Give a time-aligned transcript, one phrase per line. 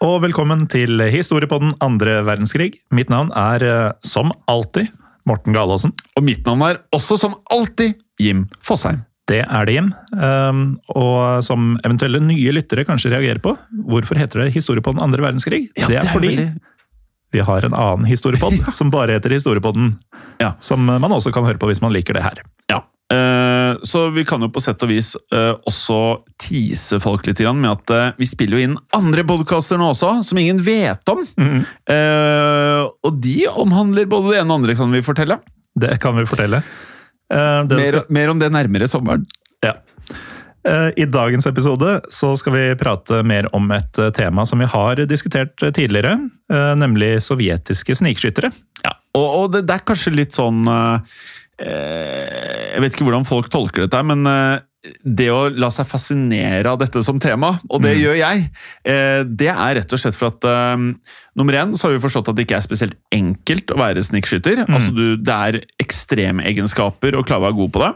[0.00, 2.70] Og velkommen til Historiepodden andre verdenskrig.
[2.96, 4.88] Mitt navn er eh, som alltid
[5.28, 5.92] Morten Galaasen.
[6.16, 9.02] Og mitt navn er også som alltid Jim Fosheim.
[9.28, 9.90] Det er det, Jim.
[10.16, 10.62] Um,
[10.96, 13.52] og som eventuelle nye lyttere kanskje reagerer på,
[13.86, 15.68] hvorfor heter det Historiepodden andre verdenskrig?
[15.76, 16.48] det er fordi
[17.30, 19.92] vi har en annen historiepod som bare heter Historiepodden.
[20.40, 20.54] Ja.
[20.64, 22.40] Som man også kan høre på hvis man liker det her.
[22.72, 22.80] Ja.
[23.12, 25.98] Eh, så vi kan jo på sett og vis uh, også
[26.40, 30.12] tease folk litt grann med at uh, vi spiller jo inn andre podkaster nå også,
[30.26, 31.24] som ingen vet om.
[31.40, 31.60] Mm.
[31.90, 35.40] Uh, og de omhandler både det ene og andre, kan vi fortelle.
[35.80, 36.62] Det kan vi fortelle.
[37.30, 39.26] Mer, skal, mer om det nærmere sommeren.
[39.62, 39.76] ja.
[40.92, 45.54] I dagens episode så skal vi prate mer om et tema som vi har diskutert
[45.56, 46.18] tidligere,
[46.76, 48.50] nemlig sovjetiske snikskyttere.
[48.84, 50.68] Ja, og, og det, det er kanskje litt sånn
[51.60, 54.60] Jeg vet ikke hvordan folk tolker dette, men eh,
[55.04, 58.46] det å la seg fascinere av dette som tema, og det gjør jeg,
[58.88, 60.86] eh, det er rett og slett for at eh,
[61.38, 64.64] Nummer én så har vi forstått at det ikke er spesielt enkelt å være snikskytter.
[64.66, 67.90] Altså du, Det er ekstremegenskaper klare å være god på det.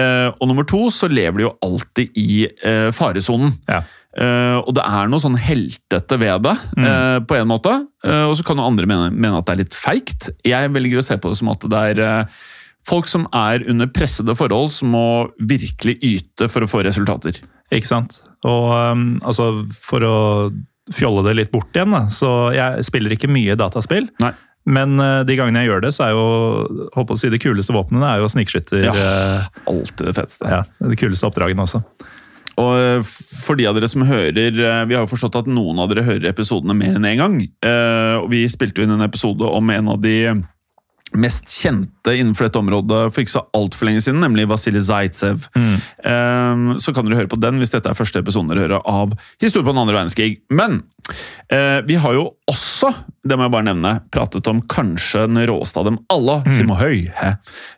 [0.00, 3.56] Eh, og nummer to så lever du jo alltid i eh, faresonen.
[3.68, 3.82] Ja.
[4.10, 7.76] Uh, og det er noe sånn heltete ved det, eh, på en måte.
[8.02, 10.30] Eh, og så kan jo andre mene, mene at det er litt feigt.
[10.46, 12.40] Jeg velger å se på det som at det er eh,
[12.88, 15.06] folk som er under pressede forhold, som må
[15.38, 17.40] virkelig yte for å få resultater.
[17.70, 18.20] Ikke sant?
[18.48, 20.18] Og um, altså, for å
[20.94, 24.08] fjolle det litt bort igjen, da, så jeg spiller ikke mye dataspill.
[24.22, 24.32] Nei.
[24.70, 27.74] Men uh, de gangene jeg gjør det, så er jo håper å si, det kuleste
[27.76, 28.88] våpnene er jo snikskytter.
[28.90, 28.96] Ja.
[28.96, 30.50] uh, Alltid det feteste.
[30.50, 31.84] ja, de kuleste oppdragene også.
[32.60, 35.78] Og eh, for de av dere som hører eh, Vi har jo forstått at noen
[35.80, 37.36] av dere hører episodene mer enn én gang.
[37.64, 40.16] Uh, Og vi spilte jo inn en episode om en av de
[41.18, 45.48] mest kjente innenfor dette området for ikke så altfor lenge siden, nemlig Vasilij Zaitsev.
[45.56, 49.14] Eh, Så kan dere høre på den hvis dette er første episoden dere hører av
[49.42, 50.40] historien på den andre verdenskrig.
[50.50, 50.82] Men
[51.52, 52.92] eh, vi har jo også,
[53.26, 56.52] det må jeg bare nevne, pratet om kanskje den råeste av dem alle, mm.
[56.58, 57.34] Simohøy, hæ?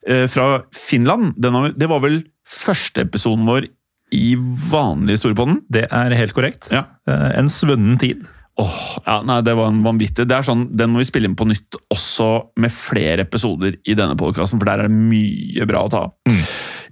[0.07, 1.35] Eh, fra Finland.
[1.41, 3.71] Den har, det var vel første episoden vår
[4.13, 4.35] i
[4.69, 5.63] vanlig historiepodden.
[5.73, 6.69] Det er helt korrekt.
[6.73, 6.85] Ja.
[7.09, 8.27] Uh, en svunnen tid.
[8.61, 10.27] Åh, ja, nei, det var en vanvittig.
[10.29, 12.29] Det er sånn, Den må vi spille inn på nytt også
[12.61, 16.13] med flere episoder i denne podkasten, for der er det mye bra å ta av.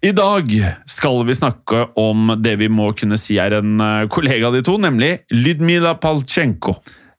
[0.00, 0.48] I dag
[0.88, 4.62] skal vi snakke om det vi må kunne si er en eh, kollega av de
[4.64, 6.78] to, nemlig Lydmila Paltsjenko.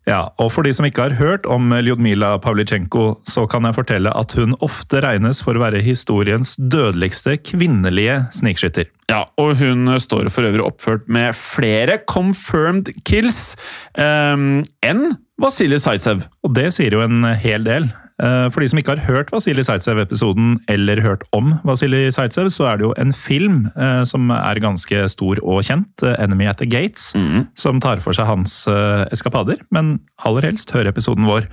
[0.09, 4.13] Ja, og For de som ikke har hørt om Ljudmila Pavlitsjenko, så kan jeg fortelle
[4.17, 8.89] at hun ofte regnes for å være historiens dødeligste kvinnelige snikskytter.
[9.11, 13.53] Ja, og hun står for øvrig oppført med flere confirmed kills
[13.93, 16.25] um, enn Vasilij Zaitsev.
[16.45, 17.89] Og det sier jo en hel del.
[18.21, 22.67] Eh, For de som ikke har hørt Vasilij Zaitsev-episoden, eller hørt om Vasilij Zaitsev, så
[22.69, 26.61] er det jo en film eh, som er ganske stor og kjent, eh, 'Enemy at
[26.61, 27.11] the Gates',
[27.55, 28.67] som tar for seg hans
[29.11, 29.57] eskapader.
[29.71, 31.47] Men aller helst hør episoden vår.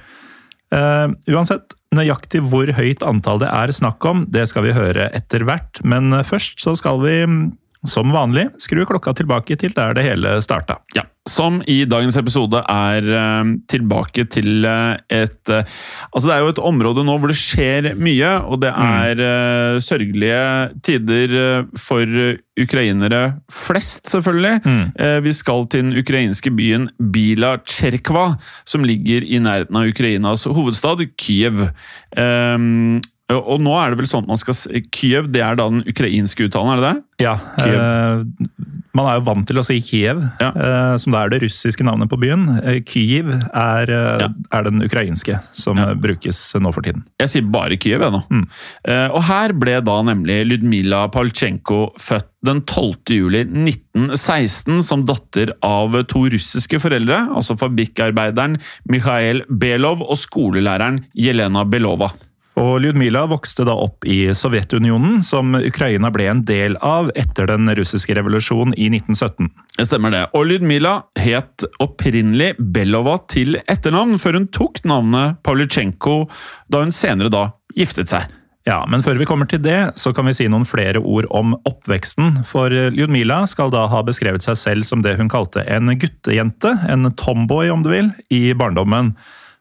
[1.29, 5.81] Uansett, nøyaktig hvor høyt antall det er snakk om, det skal vi høre etter hvert.
[5.83, 7.53] Men først så skal vi, mm,
[7.87, 10.81] som vanlig, skru klokka tilbake til der det hele starta.
[10.97, 15.77] Ja, som i dagens episode er eh, tilbake til eh, et eh,
[16.09, 19.81] Altså, det er jo et område nå hvor det skjer mye, og det er eh,
[19.85, 20.41] sørgelige
[20.87, 21.37] tider
[21.79, 22.07] for
[22.59, 23.21] ukrainere
[23.53, 24.57] flest, selvfølgelig.
[24.65, 25.23] Mm.
[25.23, 28.33] vi skal til den ukrainske byen Bila Tsjerkva,
[28.67, 31.69] som ligger i nærheten av Ukrainas hovedstad, Kyiv.
[32.19, 32.59] Eh,
[33.37, 34.55] og nå er det vel sånn at man skal
[34.95, 37.05] Kyiv, det er da den ukrainske uttalen, er det det?
[37.21, 38.23] Ja, eh,
[38.97, 40.49] man er jo vant til å si Kiev, Ja.
[40.55, 42.47] eh, som da er det russiske navnet på byen.
[42.65, 44.29] Eh, Kyiv er, eh, Ja.
[44.53, 45.93] er den ukrainske som Ja.
[45.95, 47.05] brukes nå for tiden.
[47.21, 48.47] Jeg sier bare Kyiv, jeg nå.
[48.87, 53.13] Eh, og her ble da nemlig Ludmila Paltsjenko født den 12.
[53.19, 58.59] juli 1916 som datter av to russiske foreldre, altså fabrikkarbeideren
[58.89, 62.11] Mikhail Belov og skolelæreren Jelena Belova.
[62.59, 67.71] Og Ljudmila vokste da opp i Sovjetunionen, som Ukraina ble en del av etter den
[67.79, 69.51] russiske revolusjonen i 1917.
[69.77, 70.25] Det stemmer det.
[70.35, 76.25] Og Ljudmila het opprinnelig Belova til etternavn, før hun tok navnet Pavlytsjenko
[76.73, 77.45] da hun senere da
[77.79, 78.27] giftet seg.
[78.69, 81.55] Ja, men før vi kommer til det, så kan vi si noen flere ord om
[81.69, 82.43] oppveksten.
[82.49, 87.09] For Ljudmila skal da ha beskrevet seg selv som det hun kalte en guttejente, en
[87.17, 89.15] tomboy om du vil, i barndommen.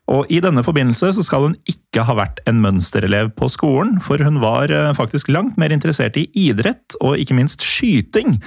[0.07, 4.21] Og I denne forbindelse så skal hun ikke ha vært en mønsterelev på skolen, for
[4.23, 8.37] hun var eh, faktisk langt mer interessert i idrett, og ikke minst skyting,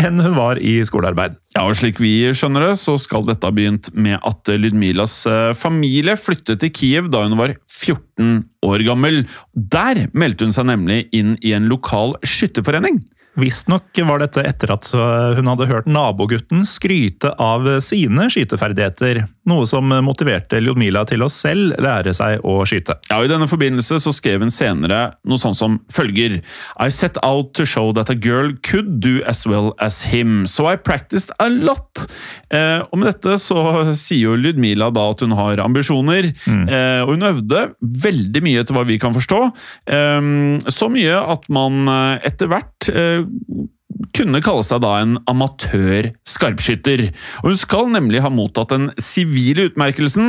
[0.00, 1.36] enn hun var i skolearbeid.
[1.52, 5.52] Ja, og Slik vi skjønner det, så skal dette ha begynt med at Ludmilas eh,
[5.58, 9.24] familie flyttet til Kiev da hun var 14 år gammel.
[9.52, 13.02] Der meldte hun seg nemlig inn i en lokal skytterforening.
[13.40, 19.66] Visstnok var dette etter at øh, hun hadde hørt nabogutten skryte av sine skyteferdigheter, noe
[19.66, 22.96] som motiverte Ljudmila til å selv lære seg å skyte.
[23.10, 26.38] Ja, og I denne forbindelse så skrev hun senere noe sånn som følger
[26.80, 30.66] I set out to show that a girl could do as well as him, so
[30.70, 32.06] I practiced a lot.
[32.52, 33.58] Eh, og med dette så
[33.98, 37.66] sier jo Ljudmila da at hun har ambisjoner, eh, og hun øvde
[38.06, 39.42] veldig mye etter hva vi kan forstå.
[39.98, 40.32] Eh,
[40.70, 43.22] så mye at man eh, etter hvert eh,
[44.16, 47.00] kunne kalle seg da en amatør skarpskytter.
[47.42, 50.28] Og hun skal nemlig ha mottatt den sivile utmerkelsen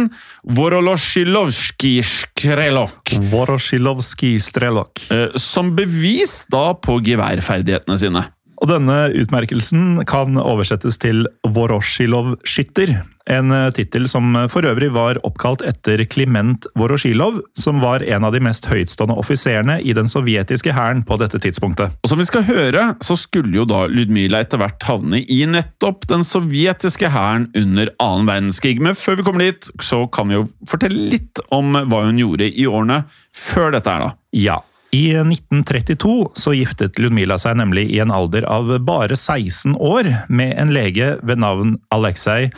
[0.58, 3.02] Vorolosjilovskij-Strelok.
[3.32, 4.94] Vorosjilovskij Strelok.
[5.12, 8.24] eh, som bevis da på geværferdighetene sine.
[8.64, 12.94] Og denne utmerkelsen kan oversettes til Voroshilov-skytter.
[13.34, 18.32] En eh, tittel som for øvrig var oppkalt etter Kliment Voroshilov, som var en av
[18.36, 21.92] de mest høytstående offiserene i den sovjetiske hæren på dette tidspunktet.
[22.04, 26.08] Og som vi skal høre, så skulle jo da Ludmila etter hvert havne i nettopp
[26.12, 28.80] den sovjetiske hæren under annen verdenskrig.
[28.80, 32.48] Men før vi kommer dit, så kan vi jo fortelle litt om hva hun gjorde
[32.48, 33.04] i årene
[33.36, 34.16] før dette her, da.
[34.40, 34.62] Ja.
[34.94, 40.54] I 1932 så giftet Ludmila seg nemlig i en alder av bare 16 år med
[40.62, 42.52] en lege ved navn Aleksej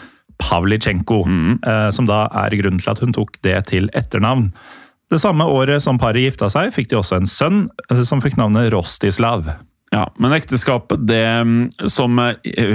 [0.44, 1.54] Pavlitsjenko, mm.
[1.96, 4.50] som da er grunnen til at hun tok det til etternavn.
[5.12, 7.60] Det samme året som paret gifta seg, fikk de også en sønn
[7.92, 9.48] eh, som fikk navnet Rostislav.
[9.96, 12.34] Ja, Men ekteskapet, det mm, som eh,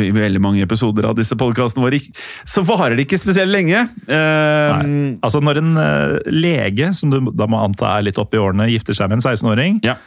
[0.08, 2.00] i veldig mange episoder av disse podkastene våre,
[2.48, 3.82] så varer det ikke spesielt lenge.
[4.08, 4.80] Eh.
[5.20, 8.70] Altså Når en eh, lege, som du da må anta er litt opp i årene,
[8.72, 9.98] gifter seg med en 16-åring, Ja.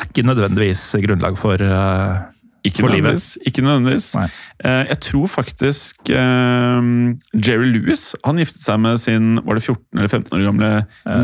[0.00, 2.30] er ikke nødvendigvis grunnlag for uh
[2.64, 3.36] Ikke nødvendigvis.
[3.44, 4.06] Ikke nødvendigvis.
[4.64, 10.38] Jeg tror faktisk Jerry Lewis han giftet seg med sin var det 14 eller 15
[10.38, 10.70] år gamle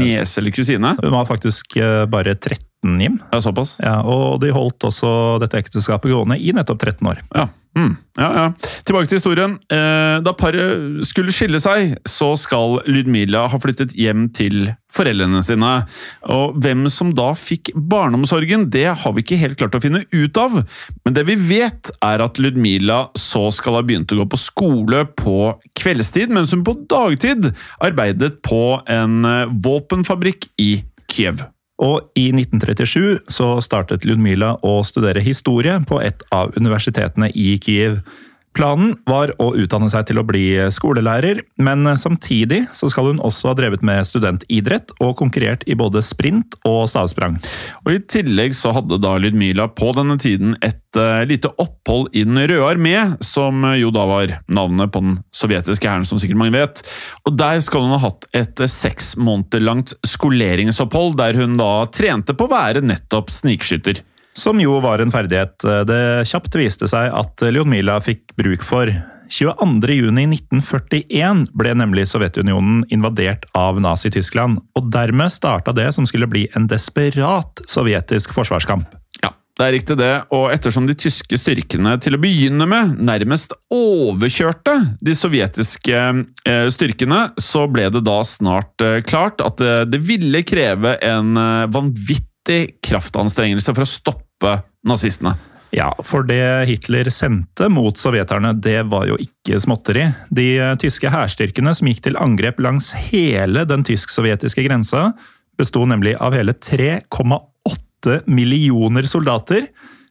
[0.03, 0.93] niese eller kusine.
[1.01, 1.79] Hun var faktisk
[2.13, 3.19] bare 13, Jim.
[3.33, 3.77] Ja, såpass?
[3.83, 7.25] Ja, og de holdt også dette ekteskapet gående i nettopp 13 år.
[7.35, 7.51] Ja.
[7.79, 7.93] Mm.
[8.19, 8.47] ja, ja.
[8.83, 9.53] Tilbake til historien.
[9.71, 15.75] Eh, da paret skulle skille seg, så skal Ludmila ha flyttet hjem til foreldrene sine.
[16.35, 20.43] Og hvem som da fikk barneomsorgen, det har vi ikke helt klart å finne ut
[20.43, 20.59] av.
[21.05, 25.05] Men det vi vet, er at Ludmila så skal ha begynt å gå på skole
[25.21, 30.73] på kveldstid, mens hun på dagtid arbeidet på en eh, våpenfabrikk i
[31.11, 31.47] Kiev.
[31.81, 38.03] Og i 1937 så startet Ludmila å studere historie på et av universitetene i Kiev.
[38.57, 40.45] Planen var å utdanne seg til å bli
[40.75, 46.03] skolelærer, men samtidig så skal hun også ha drevet med studentidrett og konkurrert i både
[46.03, 47.39] sprint og stavsprang.
[47.85, 52.25] Og I tillegg så hadde da Ludmila på denne tiden et uh, lite opphold i
[52.27, 56.59] Den røde armé, som jo da var navnet på den sovjetiske hæren, som sikkert mange
[56.59, 56.83] vet.
[57.31, 61.87] Og Der skal hun ha hatt et eh, seks måneder langt skoleringsopphold, der hun da
[61.95, 64.03] trente på å være nettopp snikskytter.
[64.37, 68.93] Som jo var en ferdighet eh, det kjapt viste seg at Lyudmila fikk bruk for.
[69.31, 76.67] 22.6.1941 ble nemlig Sovjetunionen invadert av Nazi-Tyskland, og dermed starta det som skulle bli en
[76.71, 78.87] desperat sovjetisk forsvarskamp.
[79.23, 83.51] Ja, det er riktig det, og ettersom de tyske styrkene til å begynne med nærmest
[83.75, 90.01] overkjørte de sovjetiske eh, styrkene, så ble det da snart eh, klart at det, det
[90.11, 94.30] ville kreve en eh, vanvittig kraftanstrengelse for å stoppe
[94.87, 95.37] nazistene.
[95.71, 100.09] Ja, for det Hitler sendte mot sovjeterne, det var jo ikke småtteri.
[100.35, 105.13] De eh, tyske hærstyrkene som gikk til angrep langs hele den tysk-sovjetiske grensa,
[105.61, 109.69] besto nemlig av hele 3,8 millioner soldater,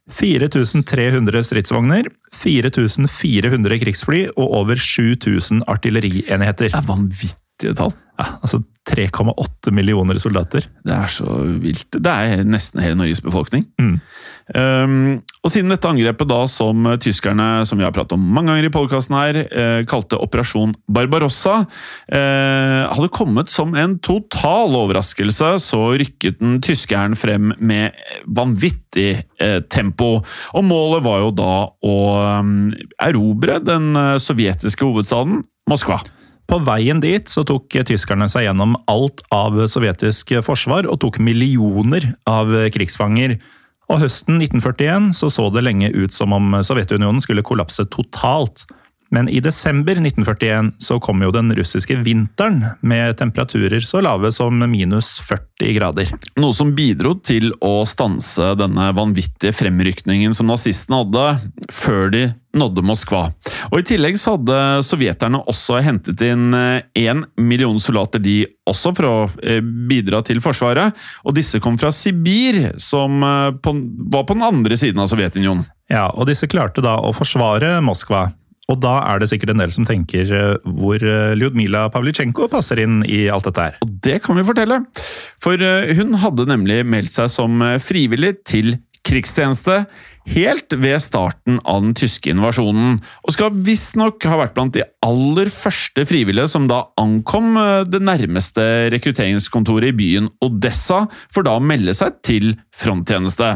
[0.09, 6.71] 4300 stridsvogner, 4400 krigsfly og over 7000 artillerienheter.
[6.71, 7.93] Det er vanvittige tall.
[8.17, 10.65] Ja, altså 3,8 millioner soldater.
[10.85, 11.93] Det er så vilt.
[11.93, 13.67] Det er nesten hele Norges befolkning.
[13.81, 13.95] Mm.
[14.49, 14.93] Um,
[15.45, 18.73] og siden dette angrepet, da, som tyskerne som vi har pratet om mange ganger i
[18.73, 21.67] podkasten her, eh, kalte Operasjon Barbarossa,
[22.11, 27.93] eh, hadde kommet som en total overraskelse, så rykket den tyske hæren frem med
[28.25, 30.23] vanvittig eh, tempo.
[30.53, 31.53] Og målet var jo da
[31.85, 31.97] å
[32.41, 32.71] um,
[33.05, 36.01] erobre den eh, sovjetiske hovedstaden Moskva.
[36.49, 42.07] På veien dit så tok tyskerne seg gjennom alt av sovjetisk forsvar og tok millioner
[42.29, 43.35] av krigsfanger.
[43.89, 48.65] Og høsten 1941 så, så det lenge ut som om Sovjetunionen skulle kollapse totalt.
[49.11, 54.61] Men i desember 1941 så kom jo den russiske vinteren med temperaturer så lave som
[54.69, 56.11] minus 40 grader.
[56.37, 61.25] Noe som bidro til å stanse denne vanvittige fremrykningen som nazistene hadde,
[61.73, 62.23] før de
[62.57, 63.27] nådde Moskva.
[63.69, 66.53] Og I tillegg så hadde sovjeterne også hentet inn
[66.97, 70.97] én million soldater, de også, for å eh, bidra til Forsvaret.
[71.25, 73.75] Og disse kom fra Sibir, som eh, på,
[74.13, 75.65] var på den andre siden av Sovjetunionen.
[75.89, 78.27] Ja, og disse klarte da å forsvare Moskva.
[78.69, 82.83] Og da er det sikkert en del som tenker eh, hvor eh, Ljudmila Pavlitsjenko passer
[82.83, 83.79] inn i alt dette her.
[83.85, 84.81] Og det kan vi fortelle,
[85.41, 88.75] for eh, hun hadde nemlig meldt seg som frivillig til
[89.09, 89.83] krigstjeneste
[90.29, 95.49] helt ved starten av den tyske invasjonen, og skal visstnok ha vært blant de aller
[95.53, 98.63] første frivillige som da ankom eh, det nærmeste
[98.93, 103.55] rekrutteringskontoret i byen Odessa, for da å melde seg til fronttjeneste.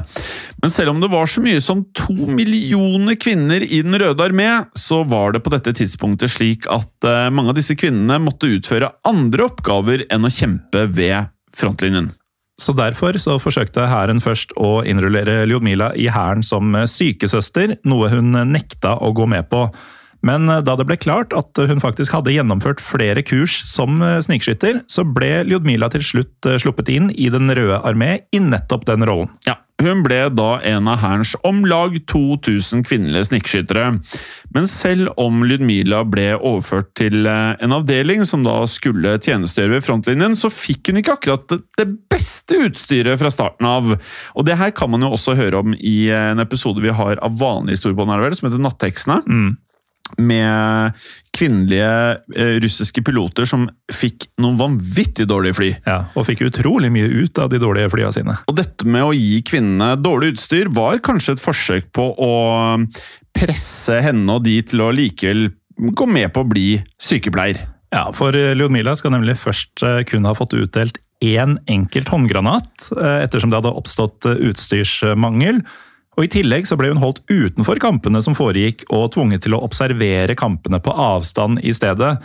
[0.64, 4.50] Men selv om det var så mye som to millioner kvinner i Den røde armé,
[4.80, 8.92] så var det på dette tidspunktet slik at eh, mange av disse kvinnene måtte utføre
[9.08, 12.12] andre oppgaver enn å kjempe ved frontlinjen.
[12.62, 18.32] Så Derfor så forsøkte hæren først å innrullere Ljudmila i hæren som sykesøster, noe hun
[18.52, 19.66] nekta å gå med på.
[20.24, 25.04] Men da det ble klart at hun faktisk hadde gjennomført flere kurs som snikskytter, så
[25.04, 29.34] ble Ljudmila til slutt sluppet inn i Den røde armé i nettopp den rollen.
[29.50, 33.88] Ja, hun ble da en av hærens om lag 2000 kvinnelige snikskyttere.
[34.54, 39.86] Men selv om Lydmila ble overført til eh, en avdeling som da skulle tjenestegjøre ved
[39.88, 43.96] frontlinjen, så fikk hun ikke akkurat det beste utstyret fra starten av.
[44.38, 47.38] Og det her kan man jo også høre om i en episode vi har av
[47.42, 49.22] vanlig storbånd, som heter Nattheksene.
[49.26, 49.54] Mm
[50.18, 50.92] med
[51.34, 55.70] kvinnelige eh, russiske piloter som fikk noen vanvittig dårlige fly.
[55.88, 58.38] Ja, Og fikk utrolig mye ut av de dårlige flya sine.
[58.50, 62.34] Og dette med å gi kvinnene dårlig utstyr var kanskje et forsøk på å
[63.34, 66.68] presse henne og de til å likevel gå med på å bli
[67.02, 67.64] sykepleier.
[67.94, 73.24] Ja, for Ljudmila skal nemlig først eh, kun ha fått utdelt én enkelt håndgranat, eh,
[73.24, 75.64] ettersom det hadde oppstått utstyrsmangel.
[76.18, 79.64] Og I tillegg så ble hun holdt utenfor kampene som foregikk, og tvunget til å
[79.66, 82.18] observere kampene på avstand i stedet.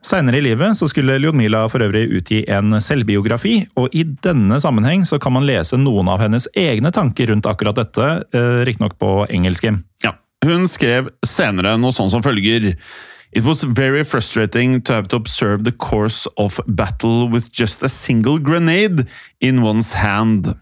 [0.00, 5.04] Seinere i livet så skulle Ljudmila for øvrig utgi en selvbiografi, og i denne sammenheng
[5.04, 9.26] så kan man lese noen av hennes egne tanker rundt akkurat dette, eh, riktignok på
[9.28, 9.68] engelsk.
[10.02, 12.74] Ja, Hun skrev senere noe sånn som følger.
[13.32, 17.88] It was very frustrating to have to observe the course of battle with just a
[17.88, 19.06] single grenade
[19.40, 20.56] in one's hand.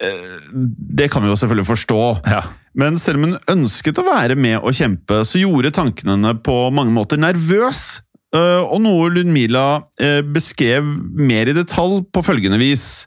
[0.00, 2.00] Det kan vi jo selvfølgelig forstå.
[2.28, 2.42] Ja.
[2.76, 6.56] Men selv om hun ønsket å være med og kjempe, så gjorde tankene henne på
[6.76, 8.02] mange måter nervøs.
[8.36, 13.06] Eh, og noe Ludmila eh, beskrev mer i detalj på følgende vis.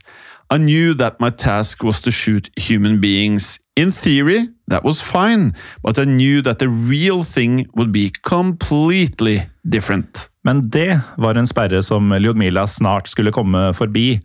[0.50, 3.58] I knew that my task was to shoot human beings.
[3.76, 9.42] In theory, that was fine, but I knew that the real thing would be completely
[9.62, 10.28] different.
[10.42, 14.18] Men det var en sperre som Ljudmila snart skulle komme forbi.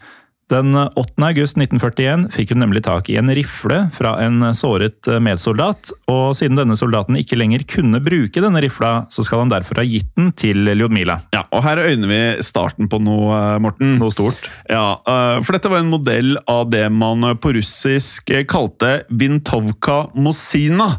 [0.46, 0.94] Den 8.
[1.26, 6.60] august 1941 fikk hun nemlig tak i en rifle fra en såret medsoldat, og siden
[6.60, 10.30] denne soldaten ikke lenger kunne bruke denne rifla, så skal han derfor ha gitt den
[10.38, 11.18] til Ljudmila.
[11.34, 13.96] Ja, og her øyner vi starten på noe, Morten.
[13.98, 14.46] Noe stort.
[14.70, 20.92] Ja, øh, for dette var en modell av det man på russisk kalte Vintovka Mosina,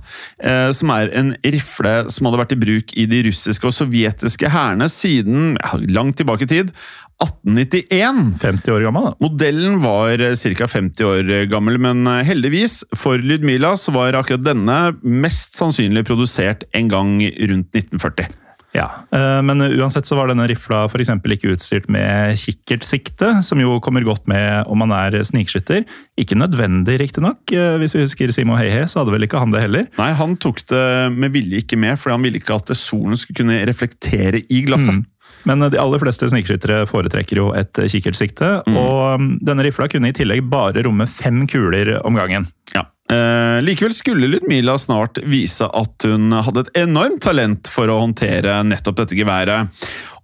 [0.75, 4.91] som er en rifle som hadde vært i bruk i de russiske og sovjetiske hærene
[4.91, 6.75] siden ja, langt tilbake i tid.
[7.23, 8.35] 1891.
[8.43, 9.29] 50 år gammel, da.
[9.37, 10.67] Modellen var ca.
[10.73, 16.89] 50 år gammel, men heldigvis for Lydmila så var akkurat denne mest sannsynlig produsert en
[16.89, 18.33] gang rundt 1940.
[18.77, 21.11] Ja, eh, Men uansett så var denne rifla f.eks.
[21.37, 25.87] ikke utstyrt med kikkertsikte, som jo kommer godt med om man er snikskytter.
[26.21, 27.41] Ikke nødvendig, riktignok.
[27.53, 29.89] Eh, hvis vi husker Simo Heihe, så hadde vel ikke han det heller.
[30.01, 33.41] Nei, han tok det med vilje ikke med, fordi han ville ikke at solen skulle
[33.43, 35.01] kunne reflektere i glasset.
[35.01, 35.05] Mm.
[35.47, 38.77] Men de aller fleste snikskyttere foretrekker jo et kikkertsikte, Mm.
[38.81, 42.49] og um, denne rifla kunne i tillegg bare romme fem kuler om gangen.
[42.75, 42.83] Ja.
[43.07, 48.57] Eh, likevel skulle Ludmila snart vise at hun hadde et enormt talent for å håndtere
[48.67, 49.71] nettopp dette geværet.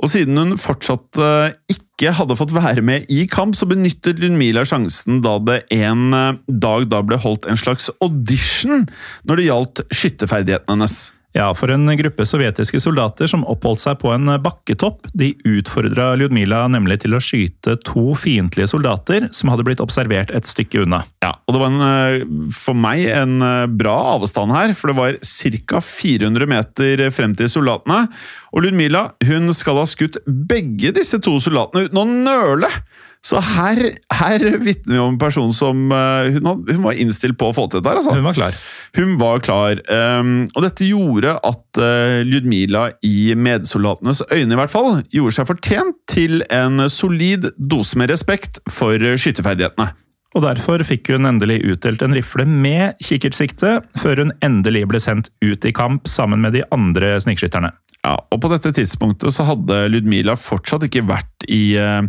[0.02, 4.64] Og siden hun fortsatt eh, ikke hadde fått være med i kamp, så benyttet Ludmila
[4.66, 8.88] sjansen da det en eh, dag da ble holdt en slags audition
[9.30, 10.98] når det gjaldt skytterferdighetene hennes.
[11.32, 16.66] Ja, for en gruppe sovjetiske soldater som oppholdt seg på en bakketopp, de utfordra Ljudmila
[16.68, 21.00] nemlig til å skyte to fiendtlige soldater som hadde blitt observert et stykke unna.
[21.24, 24.98] Ja, og det var en, eh, for meg en eh, bra avstand her, for det
[25.00, 25.16] var
[25.72, 25.80] ca.
[25.80, 28.04] 400 meter frem til soldatene.
[28.52, 32.68] Og Ludmila hun skal ha skutt begge disse to soldatene uten å nøle!
[33.22, 33.78] Så her,
[34.10, 37.68] her vitner vi om en person som eh, hun, hun var innstilt på å få
[37.70, 38.00] til dette.
[38.00, 38.16] altså.
[38.18, 38.58] Hun var klar.
[38.98, 44.72] Hun var klar, Um, og dette gjorde at uh, Ljudmila, i medsoldatenes øyne i hvert
[44.72, 49.90] fall, gjorde seg fortjent til en solid dose med respekt for skytterferdighetene.
[50.32, 55.28] Og derfor fikk hun endelig utdelt en rifle med kikkertsikte, før hun endelig ble sendt
[55.44, 57.72] ut i kamp sammen med de andre snikskytterne.
[58.02, 62.00] Ja, og på dette tidspunktet så hadde Ludmila fortsatt ikke vært i eh,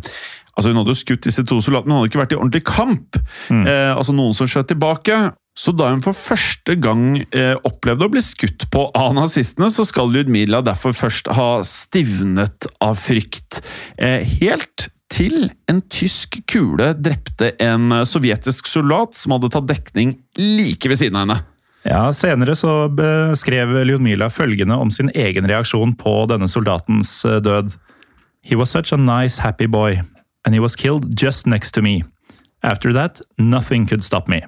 [0.53, 3.17] Altså Hun hadde jo skutt disse to soldatene, hun hadde ikke vært i ordentlig kamp.
[3.49, 5.17] Eh, altså noen som skjøt tilbake.
[5.57, 9.85] Så da hun for første gang eh, opplevde å bli skutt på av nazistene, så
[9.85, 13.61] skal Ludmila derfor først ha stivnet av frykt.
[14.01, 20.15] Eh, helt til en tysk kule drepte en eh, sovjetisk soldat som hadde tatt dekning
[20.39, 21.39] like ved siden av henne.
[21.83, 27.75] Ja, Senere så beskrev Ljudmila følgende om sin egen reaksjon på denne soldatens eh, død.
[28.43, 30.01] He was such a nice, happy boy,
[30.45, 32.03] and he was killed just next to me.
[32.63, 34.41] After that, nothing could stop me.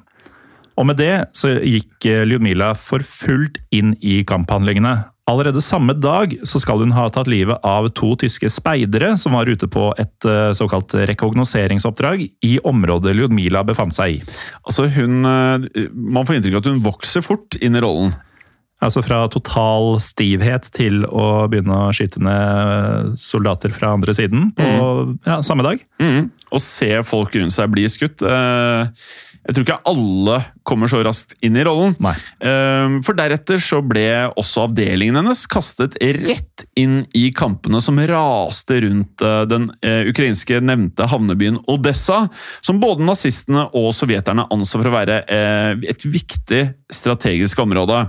[0.75, 4.95] Og med det så gikk eh, Ljudmila for fullt inn i kamphandlingene.
[5.25, 9.49] Allerede samme dag så skal hun ha tatt livet av to tyske speidere som var
[9.49, 14.21] ute på et eh, såkalt rekognoseringsoppdrag i området Ljudmila befant seg i.
[14.67, 18.13] Altså hun, eh, Man får inntrykk av at hun vokser fort inn i rollen.
[18.83, 24.65] Altså fra total stivhet til å begynne å skyte ned soldater fra andre siden på
[25.25, 25.79] ja, samme dag.
[26.01, 26.27] Mm.
[26.51, 29.07] Å se folk rundt seg bli skutt eh,
[29.45, 31.93] Jeg tror ikke alle kommer så raskt inn i rollen.
[32.01, 32.15] Nei.
[32.41, 38.79] Eh, For deretter så ble også avdelingen hennes kastet rett inn i kampene som raste
[38.83, 42.23] rundt eh, den eh, ukrainske nevnte havnebyen Odessa,
[42.65, 48.01] som både nazistene og sovjeterne anså for å være eh, et viktig strategisk område.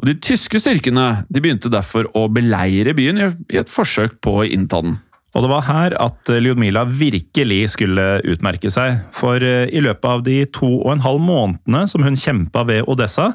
[0.00, 4.40] Og De tyske styrkene de begynte derfor å beleire byen i i et forsøk på
[4.40, 4.96] å innta den.
[5.36, 9.02] Og det var her at Ljudmila virkelig skulle utmerke seg.
[9.16, 12.88] For eh, i løpet av de to og en halv månedene som hun kjempa ved
[12.88, 13.32] Odessa,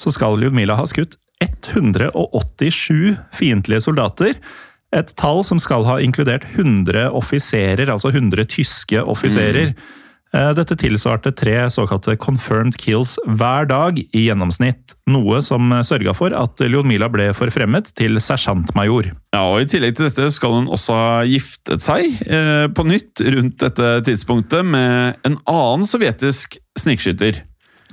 [0.00, 4.36] så skal Ljudmila ha skutt 187 fiendtlige soldater.
[4.96, 9.72] Et tall som skal ha inkludert 100 offiserer, altså 100 tyske offiserer.
[9.72, 9.99] Eh,
[10.30, 14.94] Dette tilsvarte tre såkalte confirmed kills hver dag i gjennomsnitt.
[15.10, 19.10] Noe som sørga for at Ljudmila ble forfremmet til sersjantmajor.
[19.34, 23.24] Ja, og I tillegg til dette skal hun også ha giftet seg eh, på nytt
[23.34, 27.42] rundt dette tidspunktet med en annen sovjetisk snikskytter.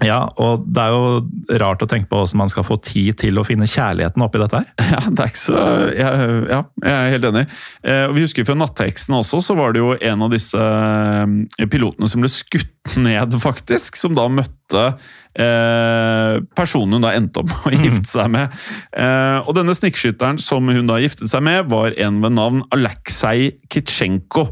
[0.05, 3.39] Ja, og det er jo rart å tenke på hvordan man skal få tid til
[3.41, 4.67] å finne kjærligheten oppi dette her.
[4.93, 5.63] Ja, det er ikke så
[5.97, 7.45] jeg, Ja, jeg er helt enig.
[7.81, 12.09] Eh, Vi husker fra Nattheksen også, så var det jo en av disse eh, pilotene
[12.11, 13.97] som ble skutt ned, faktisk.
[13.99, 14.91] Som da møtte
[15.37, 18.57] eh, personen hun da endte opp med å gifte seg med.
[18.97, 23.51] Eh, og denne snikskytteren som hun da giftet seg med, var en ved navn Aleksej
[23.73, 24.47] Kitsjenko.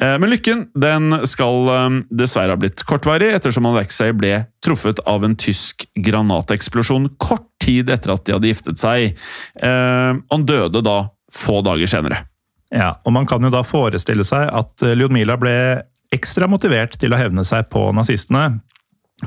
[0.00, 1.72] Eh, men lykken den skal
[2.10, 8.14] dessverre ha blitt kortvarig, ettersom Aleksej ble truffet av en tysk granateksplosjon kort tid etter
[8.14, 9.18] at de hadde giftet seg.
[9.60, 10.98] Han døde da
[11.34, 12.22] få dager senere.
[12.72, 15.54] Ja, og man kan jo da forestille seg at Ljudmila ble
[16.14, 18.60] ekstra motivert til å hevne seg på nazistene.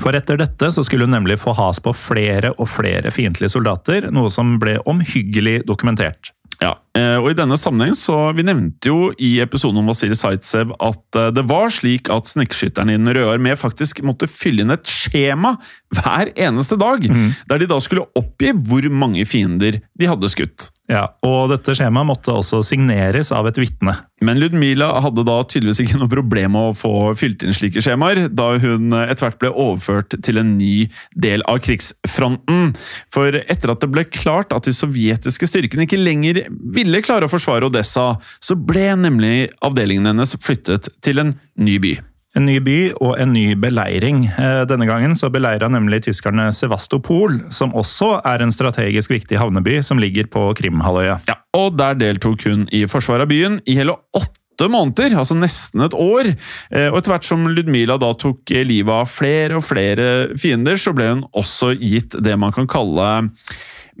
[0.00, 4.08] For etter dette så skulle hun nemlig få has på flere og flere fiendtlige soldater,
[4.14, 6.32] noe som ble omhyggelig dokumentert.
[6.62, 6.76] Ja,
[7.22, 11.30] og i denne sammenheng så Vi nevnte jo i episoden om Vasilij Zaitsev at eh,
[11.32, 15.54] det var slik at snikskytterne i Den røde armé faktisk måtte fylle inn et skjema
[15.92, 17.04] hver eneste dag,
[17.48, 20.70] der de da skulle oppgi hvor mange fiender de hadde skutt.
[20.90, 23.94] Ja, Og dette skjemaet måtte også signeres av et vitne.
[24.24, 28.26] Men Ludmila hadde da tydeligvis ikke noe problem med å få fylt inn slike skjemaer,
[28.32, 32.72] da hun etter hvert ble overført til en ny del av krigsfronten.
[33.14, 37.30] For etter at det ble klart at de sovjetiske styrkene ikke lenger ville klare å
[37.30, 41.98] forsvare Odessa, så ble nemlig avdelingen hennes flyttet til en ny by.
[42.34, 44.24] En ny by og en ny beleiring.
[44.40, 49.82] Eh, Denne gangen så beleira nemlig tyskerne Sevastopol, som også er en strategisk viktig havneby
[49.84, 51.18] som ligger på Krimhalvøya.
[51.28, 55.84] Ja, og der deltok hun i forsvaret av byen i hele åtte måneder, altså nesten
[55.84, 56.32] et år.
[56.70, 60.08] Eh, Og etter hvert som Ludmila da tok livet av flere og flere
[60.40, 63.28] fiender, så ble hun også gitt det man kan kalle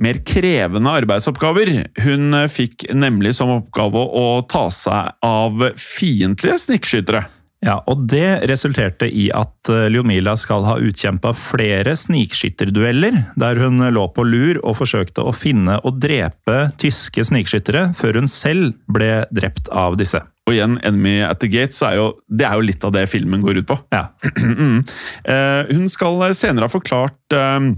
[0.00, 1.74] mer krevende arbeidsoppgaver.
[2.04, 7.26] Hun fikk nemlig som oppgave å ta seg av fiendtlige snikskyttere.
[7.62, 14.08] Ja, og det resulterte i at Ljomila skal ha utkjempa flere snikskytterdueller, der hun lå
[14.16, 19.70] på lur og forsøkte å finne og drepe tyske snikskyttere, før hun selv ble drept
[19.70, 20.24] av disse.
[20.48, 23.06] Og igjen, Enemy at the Gate, så er jo, det er jo litt av det
[23.10, 23.78] filmen går ut på.
[23.94, 24.08] Ja,
[24.62, 24.82] Mm.
[25.24, 27.70] Eh, hun skal senere ha forklart eh, eh,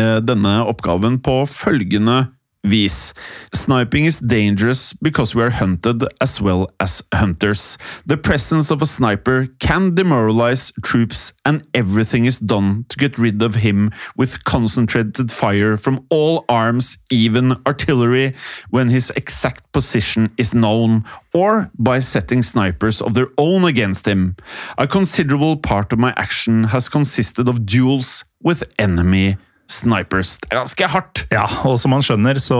[0.00, 2.30] Eh, denne oppgaven på følgende
[2.62, 3.14] vis.
[3.54, 7.78] Sniping is dangerous because we are hunted as well as hunters.
[8.06, 13.42] The presence of a sniper can demoralize troops and everything is done to get rid
[13.42, 18.34] of him with concentrated fire from all arms, even artillery,
[18.68, 24.36] when his exact position is known, or by setting snipers of their own against him.
[24.76, 29.36] A considerable part of my action has consisted of duels with enemy
[29.70, 30.34] snipers.
[30.42, 31.22] Det er ganske hardt!
[31.30, 32.58] Ja, og som man skjønner, så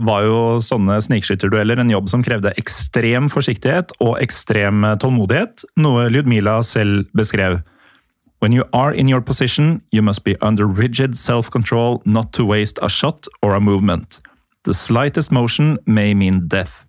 [0.00, 6.62] var jo sånne snikskytterdueller en jobb som krevde ekstrem forsiktighet og ekstrem tålmodighet, noe Ljudmila
[6.64, 7.60] selv beskrev.
[8.40, 12.78] When you are in your position, you must be under rigid self-control not to waste
[12.82, 14.20] a shot or a movement.
[14.64, 16.84] The slightest motion may mean death.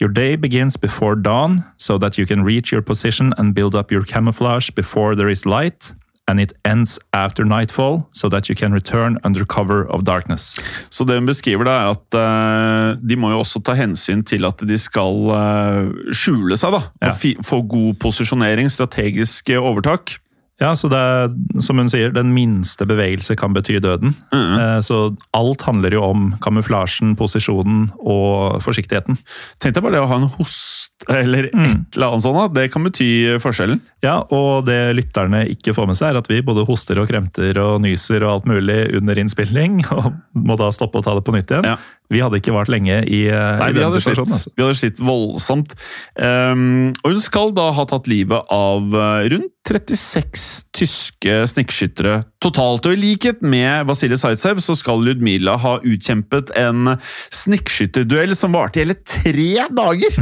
[0.00, 3.92] Your day begins before dawn, so that you can reach your position and build up
[3.92, 5.92] your camouflage before there is light,
[6.28, 10.58] and it ends after nightfall, so that you can return under cover of darkness.
[10.90, 14.46] Så det hun beskriver, da, er at uh, de må jo også ta hensyn til
[14.46, 16.72] at de skal uh, skjule seg.
[16.72, 17.12] da, Ja.
[17.42, 20.21] Få god posisjonering, strategisk eh, overtak.
[20.62, 21.32] Ja, så det er,
[21.64, 24.14] som hun sier, den minste bevegelse kan bety døden.
[24.30, 24.82] Mm.
[24.86, 25.00] Så
[25.36, 29.18] alt handler jo om kamuflasjen, posisjonen og forsiktigheten.
[29.62, 32.86] Tenk deg bare det å ha en host eller et eller annet sånt, det kan
[32.86, 33.08] bety
[33.42, 33.80] forskjellen.
[34.04, 37.58] Ja, og det lytterne ikke får med seg, er at vi både hoster og kremter
[37.62, 41.34] og nyser og alt mulig under innspilling, og må da stoppe og ta det på
[41.34, 41.72] nytt igjen.
[41.72, 41.78] Ja.
[42.12, 44.20] Vi hadde ikke vart lenge i, eh, Nei, i vi hadde, slitt.
[44.20, 44.52] Altså.
[44.52, 45.72] vi hadde slitt voldsomt.
[46.16, 50.44] Um, og hun skal da ha tatt livet av eh, rundt 36
[50.74, 52.86] tyske snikskyttere totalt.
[52.88, 56.96] Og i likhet med Vasilij Zaitsev så skal Ludmila ha utkjempet en
[57.32, 60.18] snikskytterduell som varte i hele tre dager!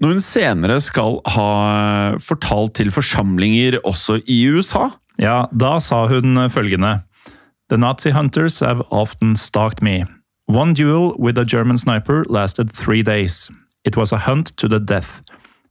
[0.00, 1.48] Når hun senere skal ha
[2.22, 4.92] fortalt til forsamlinger også i USA.
[5.20, 7.00] Ja, da sa hun følgende.
[7.68, 10.04] The Nazi hunters have often stalked me.
[10.46, 13.50] One duel with a German sniper lasted three days.
[13.84, 15.22] It was a hunt to the death.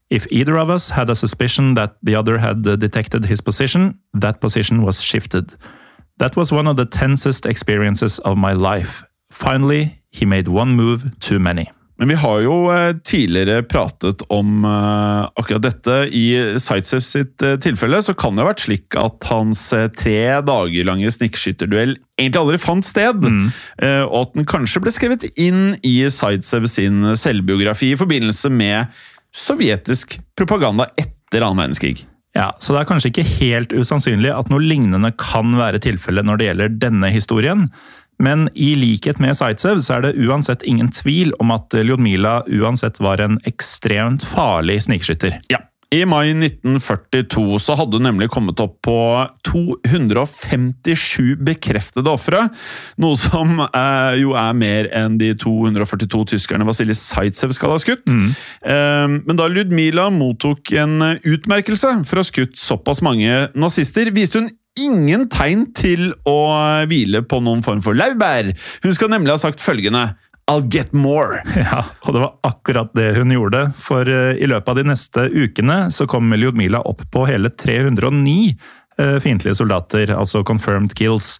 [0.09, 3.99] If either of us had a suspicion that the other had uh, detected his position,
[4.13, 5.53] that position was shifted.
[6.17, 9.03] That was one of the tensest experiences of my life.
[9.31, 11.71] Finally, he made one move too many.
[12.01, 15.97] Men vi har jo eh, tidligere pratet om eh, akkurat dette.
[16.09, 19.67] I Zaitsev sitt eh, tilfelle så kan det ha vært slik at hans
[19.99, 23.21] tre dager lange snikskytterduell egentlig aldri fant sted.
[23.21, 23.45] mm.
[24.09, 29.03] og at den kanskje ble skrevet inn i Zaitsev sin selvbiografi i forbindelse med
[29.33, 32.03] sovjetisk propaganda etter annen verdenskrig.
[32.33, 36.39] Ja, Så det er kanskje ikke helt usannsynlig at noe lignende kan være tilfellet når
[36.39, 37.67] det gjelder denne historien.
[38.23, 43.01] Men i likhet med Zaitsev så er det uansett ingen tvil om at Ljudmila uansett
[43.03, 45.39] var en ekstremt farlig snikskytter.
[45.51, 45.61] Ja.
[45.93, 48.95] I mai 1942 så hadde hun nemlig kommet opp på
[49.45, 52.47] 257 bekreftede ofre.
[53.03, 58.09] Noe som eh, jo er mer enn de 242 tyskerne Vasilij Zaitsev skal ha skutt.
[58.09, 64.41] Eh, men da Ludmila mottok en utmerkelse for å ha skutt såpass mange nazister, viste
[64.41, 66.37] hun ingen tegn til å
[66.89, 68.53] hvile på noen form for laurbær.
[68.83, 70.13] Hun skal nemlig ha sagt følgende
[70.51, 71.41] I'll get more.
[71.55, 75.27] Ja, og det var akkurat det hun gjorde, for eh, i løpet av de neste
[75.31, 78.33] ukene så kom Ljudmila opp på hele 309
[78.99, 81.37] eh, fiendtlige soldater, altså confirmed kills.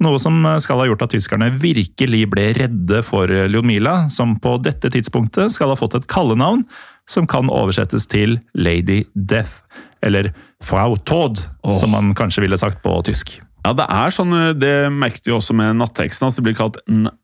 [0.00, 4.56] Noe som eh, skal ha gjort at tyskerne virkelig ble redde for Ljudmila, som på
[4.64, 6.64] dette tidspunktet skal ha fått et kallenavn
[7.06, 9.60] som kan oversettes til Lady Death,
[10.04, 10.30] eller
[10.64, 11.40] Frau Tod,
[11.76, 13.38] som man kanskje ville sagt på tysk.
[13.66, 16.28] Ja, det er sånn, det merket vi også med nattheksen.
[16.28, 16.76] altså Det blir kalt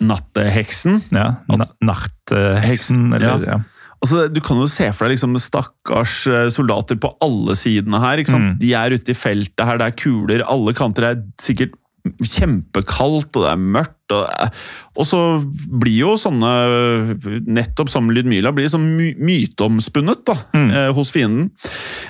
[0.02, 1.02] natteheksen.
[1.14, 3.60] Ja, na Nachtheksen, eller ja.
[4.02, 8.24] Altså, du kan jo se for deg liksom stakkars eh, soldater på alle sidene her.
[8.26, 8.56] sant?
[8.58, 11.06] De er ute i feltet her, det er kuler, alle kanter.
[11.06, 13.98] Det er sikkert kjempekaldt, og det er mørkt.
[14.12, 14.58] Og,
[14.98, 15.20] og så
[15.70, 16.50] blir jo sånne,
[17.46, 21.50] nettopp som Lydmila, blir sånn my myteomspunnet da, eh, hos fienden.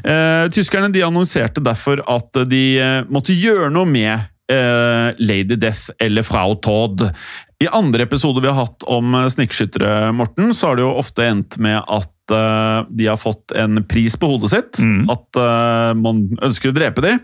[0.02, 4.14] Eh, tyskerne de annonserte derfor at de eh, måtte gjøre noe med
[4.52, 7.04] eh, Lady Death eller Frau Todd.
[7.62, 11.28] I andre episoder vi har hatt om eh, snikskyttere, Morten, så har det jo ofte
[11.28, 14.80] endt med at eh, de har fått en pris på hodet sitt.
[15.12, 17.22] At eh, man ønsker å drepe dem.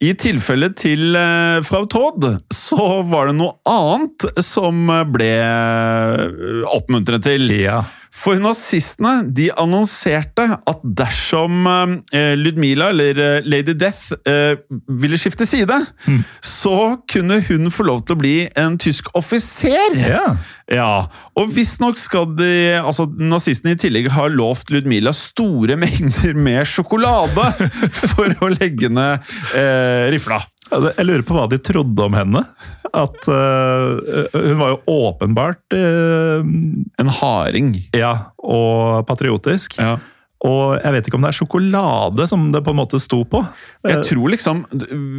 [0.00, 2.24] I tilfellet til eh, Frau Todd
[2.54, 5.32] så var det noe annet som ble
[6.72, 7.50] oppmuntret oppmuntrende til.
[7.60, 7.82] Ja.
[8.12, 11.64] For nazistene de annonserte at dersom
[12.12, 14.60] eh, Ludmila, eller eh, Lady Death, eh,
[15.00, 15.78] ville skifte side,
[16.44, 19.96] så kunne hun få lov til å bli en tysk offiser!
[19.96, 20.26] Ja.
[20.72, 26.68] Ja, og visstnok skal de, altså nazistene i tillegg ha lovt Ludmila store mengder med
[26.68, 27.48] sjokolade
[28.14, 30.40] for å legge ned eh, rifla.
[30.72, 32.44] Jeg lurer på hva de trodde om henne.
[32.92, 33.96] At uh,
[34.34, 36.42] Hun var jo åpenbart uh,
[37.00, 37.70] En harding.
[37.96, 38.01] ja,
[38.38, 39.78] og patriotisk.
[39.78, 39.96] Ja.
[40.42, 43.44] Og jeg vet ikke om det er sjokolade som det på en måte sto på.
[43.86, 44.64] Jeg tror liksom,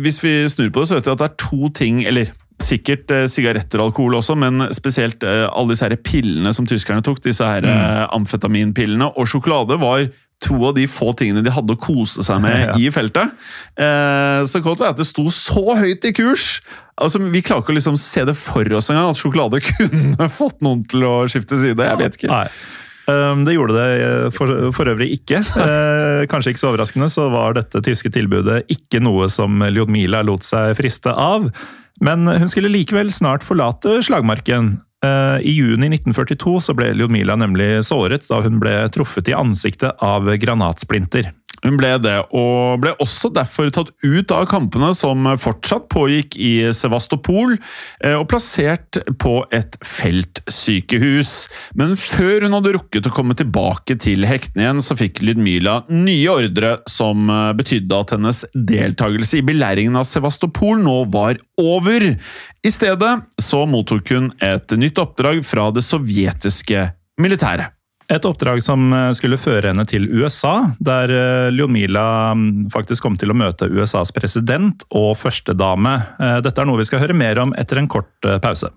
[0.04, 3.12] Hvis vi snur på det, så vet vi at det er to ting Eller sikkert
[3.12, 7.18] eh, sigaretter og alkohol også, men spesielt eh, alle disse her pillene som tyskerne tok,
[7.26, 8.14] disse her mm.
[8.16, 10.06] amfetaminpillene, og sjokolade var
[10.44, 12.76] to av de få tingene de hadde å kose seg med Ja.
[12.80, 13.34] i feltet.
[13.80, 16.48] Eh, så det kan godt være at det sto så høyt i kurs!
[17.02, 20.60] Altså, Vi klarer ikke å liksom se det for oss engang, at sjokolade kunne fått
[20.62, 21.88] noen til å skifte side.
[21.90, 22.30] Jeg vet ikke.
[22.30, 22.48] Nei.
[23.04, 25.42] Um, Det gjorde det eh, for, for øvrig ikke.
[25.58, 30.46] Uh, kanskje ikke så overraskende, så var dette tyske tilbudet ikke noe som Ljudmila lot
[30.48, 31.50] seg friste av.
[32.04, 34.76] Men hun skulle likevel snart forlate slagmarken.
[35.04, 40.00] Eh, I juni 1942 så ble Ljudmila nemlig såret da hun ble truffet i ansiktet
[40.04, 41.34] av granatsplinter.
[41.64, 46.52] Hun ble det, og ble også derfor tatt ut av kampene som fortsatt pågikk i
[46.76, 47.56] Sevastopol,
[48.04, 51.34] eh, og plassert på et feltsykehus.
[51.80, 56.34] Men før hun hadde rukket å komme tilbake til hektene igjen, så fikk Lydmila nye
[56.34, 62.10] ordre som eh, betydde at hennes deltakelse i belæringen av Sevastopol nå var over.
[62.64, 66.90] I stedet så mottok hun et nytt oppdrag fra det sovjetiske
[67.24, 67.72] militæret.
[68.14, 72.06] Et oppdrag som eh, skulle føre henne til USA, der Ljomila Lyudmila
[72.38, 75.98] mm, faktisk kom til å møte USAs president og førstedame.
[76.20, 78.70] Eh, Dette er noe vi skal høre mer om etter en kort eh, pause.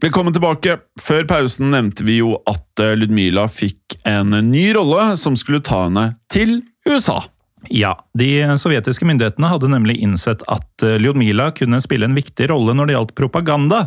[0.00, 0.78] Velkommen tilbake.
[0.96, 5.82] Før pausen nevnte vi jo at eh, Ludmila fikk en ny rolle som skulle ta
[5.84, 7.20] henne til USA.
[7.68, 12.72] Ja, De sovjetiske myndighetene hadde nemlig innsett at eh, Lyudmila kunne spille en viktig rolle
[12.72, 13.82] når det gjaldt propaganda.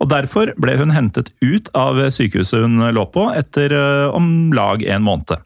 [0.00, 4.84] Og Derfor ble hun hentet ut av sykehuset hun lå på, etter eh, om lag
[4.88, 5.40] en måned.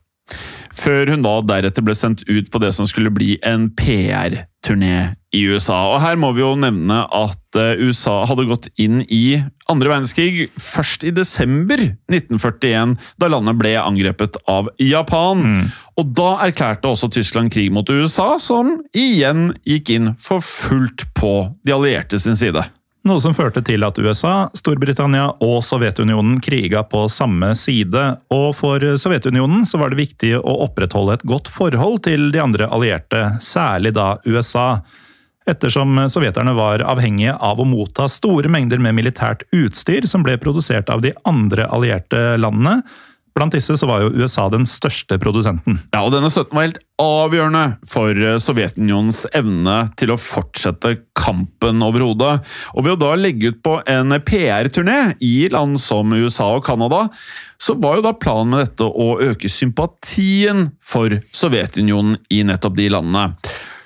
[0.75, 5.43] Før hun da deretter ble sendt ut på det som skulle bli en PR-turné i
[5.51, 5.77] USA.
[5.93, 9.39] Og her må vi jo nevne at eh, USA hadde gått inn i
[9.71, 11.81] andre verdenskrig først i desember
[12.13, 15.67] 1941, da landet ble angrepet av Japan.
[15.99, 21.37] Og da erklærte også Tyskland krig mot USA, som igjen gikk inn for fullt på
[21.65, 22.67] de allierte sin side.
[23.05, 28.01] Noe som førte til at USA, Storbritannia og Sovjetunionen kriga på samme side.
[28.33, 32.71] Og for Sovjetunionen så var det viktig å opprettholde et godt forhold til de andre
[32.73, 34.81] allierte, særlig da USA.
[35.45, 40.89] Ettersom sovjeterne var avhengige av å motta store mengder med militært utstyr som ble produsert
[40.89, 42.79] av de andre allierte landene.
[43.35, 45.81] Blant disse så var jo USA den største produsenten.
[45.91, 51.83] Ja, og Denne støtten var helt avgjørende for eh, Sovjetunionens evne til å fortsette kampen
[51.83, 52.37] overhodet.
[52.79, 57.09] Og ved å da legge ut på en PR-turné i land som USA og Canada,
[57.59, 62.87] så var jo da planen med dette å øke sympatien for Sovjetunionen i nettopp de
[62.95, 63.35] landene.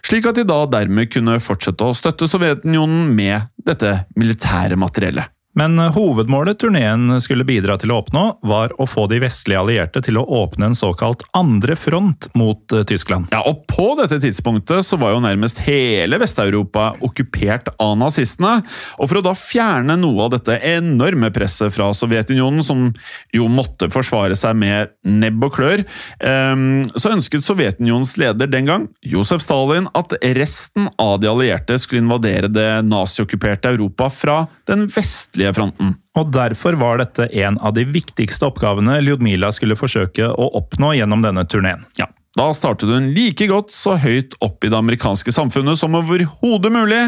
[0.05, 5.33] Slik at de da dermed kunne fortsette å støtte Sovjetunionen med dette militære materiellet.
[5.59, 10.21] Men hovedmålet turneen skulle bidra til å oppnå, var å få de vestlige allierte til
[10.21, 13.33] å åpne en såkalt andre front mot eh, Tyskland.
[13.35, 18.61] Ja, og På dette tidspunktet så var jo nærmest hele Vest-Europa okkupert av nazistene.
[19.03, 22.87] Og For å da fjerne noe av dette enorme presset fra Sovjetunionen, som
[23.35, 25.83] jo måtte forsvare seg med nebb og klør,
[26.23, 32.05] ehm, så ønsket Sovjetunionens leder den gang, Josef Stalin, at resten av de allierte skulle
[32.05, 34.39] invadere det naziokkuperte Europa fra
[34.71, 35.97] den vestlige fronten.
[36.19, 41.25] Og Derfor var dette en av de viktigste oppgavene Ljudmila skulle forsøke å oppnå gjennom
[41.25, 41.85] denne turneen.
[41.99, 42.09] Ja,
[42.39, 47.01] Da startet hun like godt så høyt opp i det amerikanske samfunnet som overhodet mulig.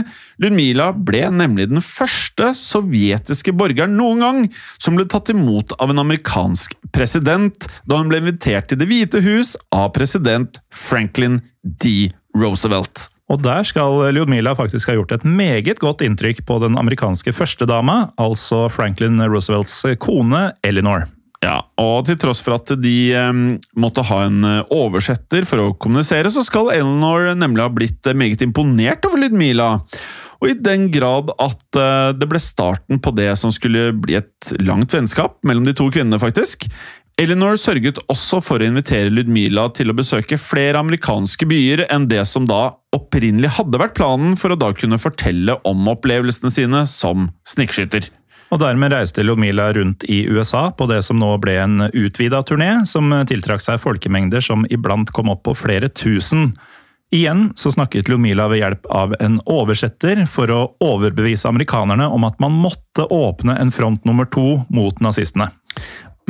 [0.42, 4.40] Ludmila ble nemlig den første sovjetiske borgeren noen gang
[4.80, 9.22] som ble tatt imot av en amerikansk president, da hun ble invitert til Det hvite
[9.22, 12.10] hus av president Franklin D.
[12.34, 13.10] Roosevelt.
[13.30, 18.10] Og der skal Ljudmila faktisk ha gjort et meget godt inntrykk på den amerikanske førstedama,
[18.18, 21.06] altså Franklin Roosevelts kone Eleanor.
[21.40, 23.30] Ja, og til tross for at de eh,
[23.80, 28.16] måtte ha en eh, oversetter for å kommunisere, så skal Eleanor nemlig ha blitt eh,
[28.16, 29.70] meget imponert over Ludmila.
[30.40, 31.76] Og i den grad at
[32.16, 36.16] det ble starten på det som skulle bli et langt vennskap mellom de to kvinnene,
[36.16, 36.64] faktisk.
[37.20, 42.24] Eleanor sørget også for å invitere Ludmila til å besøke flere amerikanske byer enn det
[42.30, 42.62] som da
[42.96, 48.08] opprinnelig hadde vært planen for å da kunne fortelle om opplevelsene sine som snikskytter.
[48.50, 52.82] Og dermed reiste Lomila rundt i USA på det som nå ble en utvida turné,
[52.86, 56.56] som tiltrakk seg folkemengder som iblant kom opp på flere tusen.
[57.14, 62.38] Igjen så snakket Lomila ved hjelp av en oversetter for å overbevise amerikanerne om at
[62.42, 65.50] man måtte åpne en front nummer to mot nazistene.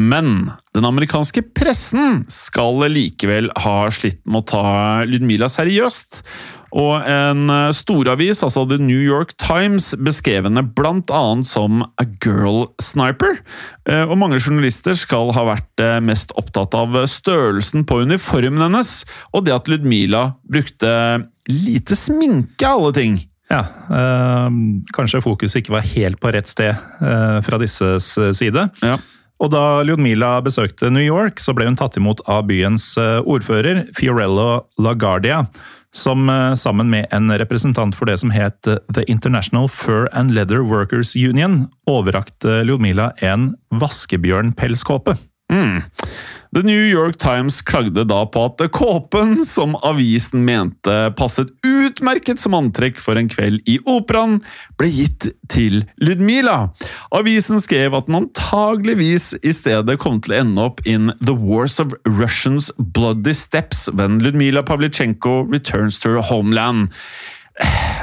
[0.01, 4.65] Men den amerikanske pressen skal likevel ha slitt med å ta
[5.09, 6.23] Lydmila seriøst.
[6.71, 12.69] Og en eh, storavis, altså The New York Times, beskrev henne annet som a girl
[12.83, 13.41] sniper.
[13.91, 19.03] Eh, Og mange journalister skal ha vært eh, mest opptatt av størrelsen på uniformen hennes,
[19.35, 20.95] og det at Ludmila brukte
[21.51, 23.19] lite sminke, av alle ting.
[23.51, 24.59] Ja, øh,
[24.95, 26.71] kanskje fokuset ikke var helt på rett sted
[27.03, 28.69] øh, fra disses side.
[28.79, 28.95] Ja.
[29.41, 33.87] Og da Ljudmila besøkte New York, så ble hun tatt imot av byens eh, ordfører,
[33.97, 35.47] Fiorello LaGuardia,
[35.97, 40.37] som eh, sammen med en representant for det som het eh, The International Fur and
[40.37, 45.17] Leather Workers Union, overrakte Ljudmila en vaskebjørnpelskåpe.
[45.51, 45.81] Mm.
[46.51, 52.57] The New York Times klagde da på at kåpen som avisen mente passet utmerket som
[52.59, 54.41] antrekk for en kveld i operaen,
[54.81, 56.73] ble gitt til Ludmila.
[57.15, 61.79] Avisen skrev at den antageligvis i stedet kom til å ende opp in The Wars
[61.83, 66.91] of Russians Bloody Steps when Ludmila Pavlichenko returns to her homeland.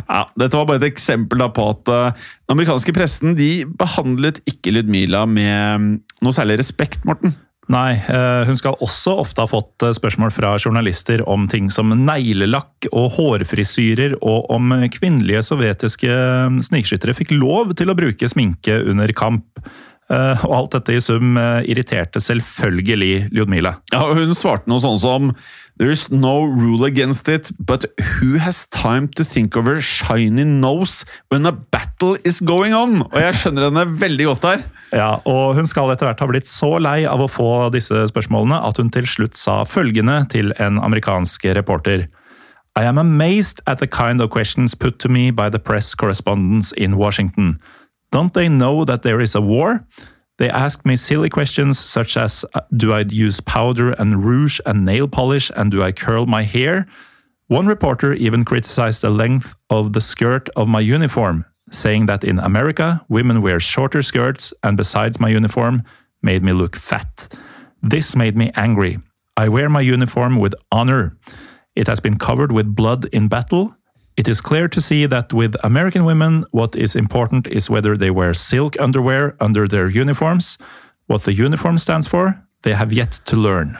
[0.07, 4.71] Ja, dette var bare et eksempel på at eh, den amerikanske pressen de behandlet ikke
[4.75, 7.35] Ludmila med noe særlig respekt, Morten.
[7.67, 11.91] Nei, eh, hun skal også ofte ha fått eh, spørsmål fra journalister om ting som
[11.91, 18.79] neglelakk og hårfrisyrer, og om kvinnelige sovjetiske eh, snikskyttere fikk lov til å bruke sminke
[18.87, 19.67] under kamp.
[20.07, 21.35] Og alt dette i sum
[21.67, 23.73] irriterte selvfølgelig Ljudmila.
[23.91, 25.33] Ja, Hun svarte noe sånn som
[25.77, 27.85] There is no rule against it, but
[28.17, 33.03] who has time to think of her shiny nose when a battle is going on?
[33.11, 34.65] Og jeg skjønner henne veldig godt her.
[34.95, 38.57] Ja, og hun skal etter hvert ha blitt så lei av å få disse spørsmålene
[38.65, 42.07] at hun til slutt sa følgende til en amerikansk reporter.
[42.77, 46.73] I am amazed at the kind of questions put to me by the press correspondents
[46.73, 47.59] in Washington.
[48.11, 49.85] Don't they know that there is a war?
[50.37, 54.85] They ask me silly questions such as uh, Do I use powder and rouge and
[54.85, 56.87] nail polish and do I curl my hair?
[57.47, 62.39] One reporter even criticized the length of the skirt of my uniform, saying that in
[62.39, 65.81] America, women wear shorter skirts and besides my uniform,
[66.21, 67.33] made me look fat.
[67.81, 68.97] This made me angry.
[69.37, 71.17] I wear my uniform with honor.
[71.75, 73.76] It has been covered with blood in battle.
[74.17, 78.09] It is clear to see that with American women, what is important is whether they
[78.09, 80.57] wear silk underwear under their uniforms.
[81.05, 83.77] What the uniform stands for, they have yet to learn.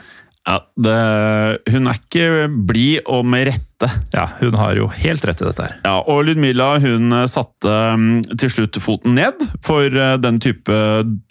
[0.48, 2.28] Ja, det, Hun er ikke
[2.68, 3.88] blid, og med rette.
[4.14, 5.74] Ja, hun har jo helt rett i dette her.
[5.84, 10.78] Ja, og Ludmilla hun eh, satte mm, til slutt foten ned for eh, den type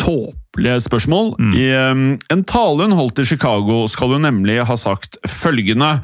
[0.03, 1.33] tåpelige spørsmål.
[1.57, 5.95] I mm, en tale hun holdt i Chicago, skal hun nemlig ha sagt følgende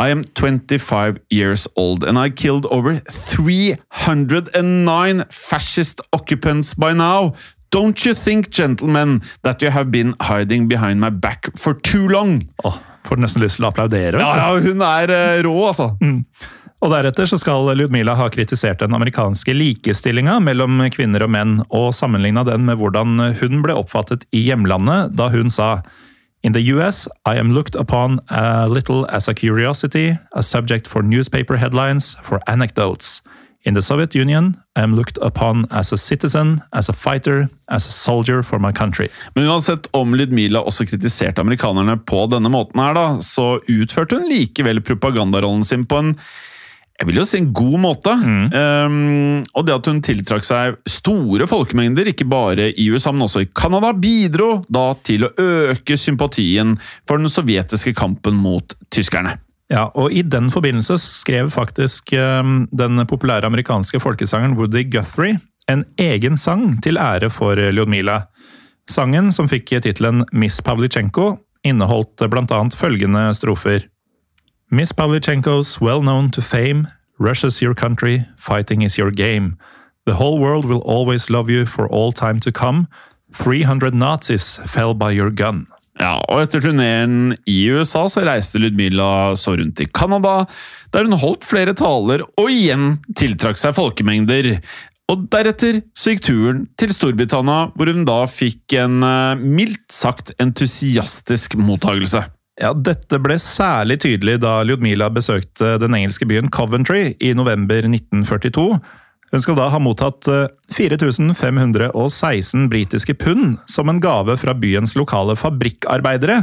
[0.00, 7.34] I am 25 years old and I killed over 309 fascist occupants by now.
[7.70, 12.48] Don't you think, gentlemen, that you have been hiding behind my back for too long?
[12.64, 14.16] Åh, får nesten lyst til å applaudere.
[14.24, 15.92] Ja, ja, hun er uh, rå, altså.
[16.80, 21.92] Og deretter så skal Ludmila ha kritisert den amerikanske likestillinga mellom kvinner og menn, og
[21.92, 25.84] sammenligna den med hvordan hun ble oppfattet i hjemlandet da hun sa
[26.42, 31.02] In the US, I am looked upon a little as a curiosity, a subject for
[31.02, 33.22] newspaper headlines, for anecdotes.
[33.62, 37.86] In the Soviet Union, I am looked upon as a citizen, as a fighter, as
[37.86, 39.08] a soldier for my country.
[39.34, 44.30] Men uansett om Lydmila også kritiserte amerikanerne på denne måten, her da, så utførte hun
[44.32, 46.14] likevel propagandarollen sin på en
[47.00, 48.12] jeg vil jo si en god måte.
[48.12, 53.46] Um, og det at hun tiltrakk seg store folkemengder, ikke bare i USA, men også
[53.46, 56.74] i Canada, bidro da til å øke sympatien
[57.08, 59.38] for den sovjetiske kampen mot tyskerne.
[59.72, 65.38] Ja, og I den forbindelse skrev faktisk um, den populære amerikanske folkesangeren Woody Guthrie
[65.70, 68.24] en egen sang til ære for Ljudmila.
[68.90, 72.60] Sangen, som fikk tittelen Miss Pavlichenko, inneholdt bl.a.
[72.76, 73.86] følgende strofer.
[74.72, 76.86] Miss Pavlichenko's well known to fame,
[77.18, 79.56] Russia's your country, fighting is your game.
[80.06, 82.86] The whole world will always love you for all time to come.
[83.32, 85.66] 300 Nazis fell by your gun.
[85.98, 90.46] Ja, og Etter turneen i USA så reiste Ludmila så rundt i Canada,
[90.94, 94.54] der hun holdt flere taler og igjen tiltrakk seg folkemengder.
[95.10, 100.30] Og Deretter så gikk turen til Storbritannia, hvor hun da fikk en eh, mildt sagt
[100.38, 102.22] entusiastisk mottagelse.
[102.60, 108.66] Ja, Dette ble særlig tydelig da Ljudmila besøkte den engelske byen Coventry i november 1942.
[109.30, 115.38] Hun skal da ha mottatt eh, 4516 britiske pund som en gave fra byens lokale
[115.40, 116.42] fabrikkarbeidere.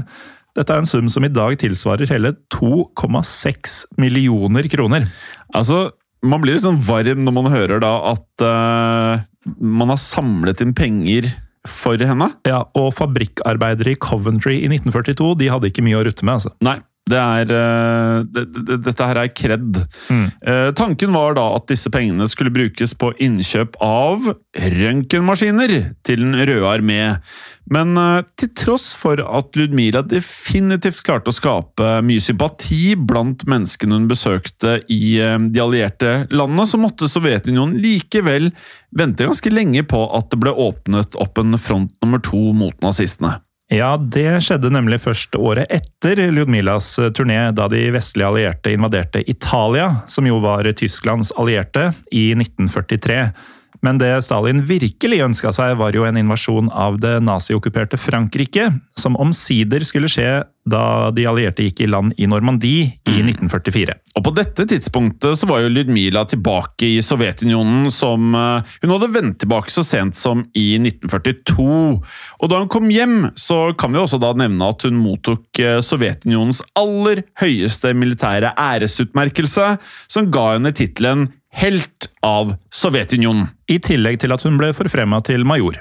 [0.58, 5.06] Dette er en sum som i dag tilsvarer hele 2,6 millioner kroner.
[5.54, 5.92] Altså,
[6.26, 9.22] man blir litt sånn varm når man hører da at uh,
[9.62, 11.30] man har samlet inn penger
[11.68, 12.32] for henne.
[12.48, 16.40] Ja, Og fabrikkarbeidere i Coventry i 1942 de hadde ikke mye å rutte med.
[16.40, 16.54] altså.
[16.66, 19.82] Nei, det er, eh, det, det, dette her er kred.
[20.12, 24.34] Eh, tanken var da at disse pengene skulle brukes på innkjøp av
[24.78, 25.78] røntgenmaskiner
[26.08, 27.02] til Den røde armé.
[27.72, 33.98] Men eh, til tross for at Ludmila definitivt klarte å skape mye sympati blant menneskene
[33.98, 38.52] hun besøkte i eh, de allierte landene, så måtte Sovjetunionen likevel
[38.98, 43.38] vente ganske lenge på at det ble åpnet opp en front nummer to mot nazistene.
[43.68, 49.90] Ja, det skjedde nemlig først året etter Ljudmilas turné, da de vestlige allierte invaderte Italia,
[50.08, 53.26] som jo var Tysklands allierte, i 1943.
[53.86, 59.18] Men det Stalin virkelig ønska seg, var jo en invasjon av det naziokkuperte Frankrike, som
[59.20, 63.96] omsider skulle skje da de allierte gikk i land i Normandie i 1944.
[64.18, 69.12] Og på dette tidspunktet så var jo Lydmila tilbake i Sovjetunionen som eh, Hun hadde
[69.14, 71.68] vendt tilbake så sent som i 1942.
[72.42, 75.80] Og da hun kom hjem, så kan vi også da nevne at hun mottok eh,
[75.86, 79.76] Sovjetunionens aller høyeste militære æresutmerkelse,
[80.12, 83.48] som ga henne tittelen Helt av Sovjetunionen.
[83.72, 85.80] I tillegg til at hun ble forfremma til major.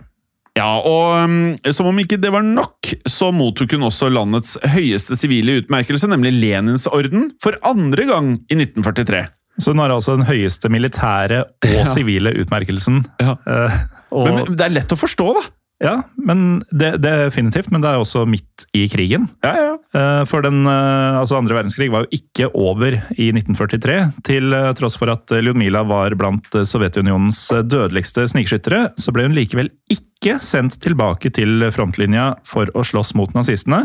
[0.56, 5.18] Ja, og um, som om ikke det var nok, så mottok hun også landets høyeste
[5.20, 9.26] sivile utmerkelse, nemlig Lenins orden, for andre gang i 1943.
[9.60, 13.04] Så hun har altså den høyeste militære og sivile utmerkelsen.
[13.20, 13.36] Ja.
[13.44, 13.76] Uh,
[14.16, 15.44] og, Men, men det er lett å forstå, da!
[15.82, 17.70] Ja, men det, definitivt.
[17.70, 19.28] Men det er også midt i krigen.
[19.44, 19.72] Ja, ja.
[19.96, 24.72] Eh, For den eh, altså andre verdenskrig var jo ikke over i 1943, til eh,
[24.78, 30.80] tross for at Ljudmila var blant Sovjetunionens dødeligste snikskyttere, så ble hun likevel ikke sendt
[30.82, 33.84] tilbake til frontlinja for å slåss mot nazistene.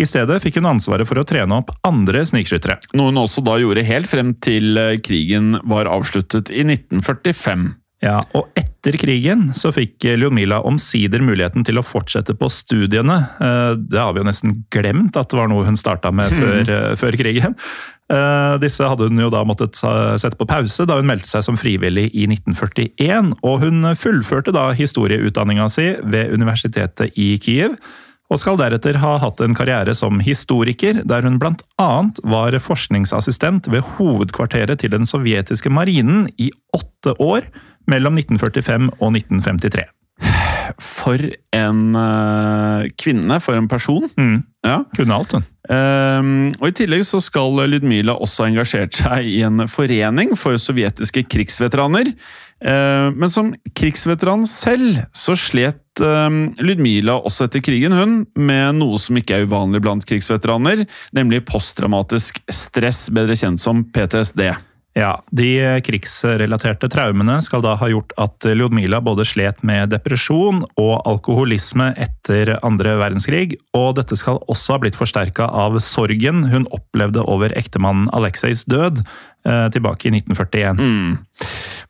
[0.00, 2.78] I stedet fikk hun ansvaret for å trene opp andre snikskyttere.
[2.96, 7.66] Noe hun også da gjorde helt frem til krigen var avsluttet i 1945.
[8.02, 13.18] Ja, og etter krigen så fikk Ljomila omsider muligheten til å fortsette på studiene.
[13.38, 16.60] Eh, Det har vi jo nesten glemt at det var noe hun starta med før,
[16.66, 17.54] eh, før krigen.
[18.10, 21.56] Eh, Disse hadde hun jo da måttet sette på pause da hun meldte seg som
[21.56, 23.34] frivillig i 1941.
[23.42, 27.78] Og hun fullførte da historieutdanninga si ved universitetet i Kiev.
[28.32, 31.38] Og skal deretter ha hatt en karriere som historiker, der hun
[31.78, 37.42] annet var forskningsassistent ved hovedkvarteret til den sovjetiske marinen i åtte år,
[37.90, 39.88] mellom 1945 og 1953.
[40.82, 41.20] For
[41.56, 44.06] en uh, kvinne, for en person.
[44.16, 44.42] Mm.
[44.66, 44.82] Ja.
[44.96, 45.46] Kunne alt, hun.
[45.70, 50.58] Um, og I tillegg så skal Lydmila også ha engasjert seg i en forening for
[50.58, 52.12] sovjetiske krigsveteraner.
[52.62, 58.98] Uh, men som krigsveteran selv så slet um, Lydmila også etter krigen, hun, med noe
[59.02, 64.46] som ikke er uvanlig blant krigsveteraner, nemlig posttraumatisk stress, bedre kjent som PTSD.
[64.92, 70.92] Ja, De krigsrelaterte traumene skal da ha gjort at Ljudmila både slet med depresjon og
[71.08, 77.24] alkoholisme etter andre verdenskrig, og dette skal også ha blitt forsterka av sorgen hun opplevde
[77.24, 79.00] over ektemannen Alexeis død
[79.44, 80.78] tilbake i 1941.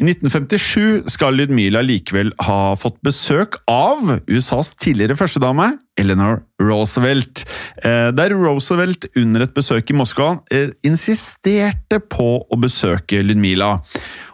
[0.01, 7.45] I 1957 skal Ludmila likevel ha fått besøk av USAs tidligere førstedame, Eleanor Roosevelt.
[7.85, 13.75] Eh, Der Roosevelt under et besøk i Moskva eh, insisterte på å besøke Ludmila.